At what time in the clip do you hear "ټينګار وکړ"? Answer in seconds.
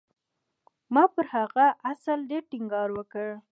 2.51-3.27